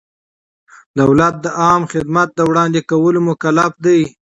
[0.99, 4.01] دولت د عامه خدمت د وړاندې کولو مکلف دی.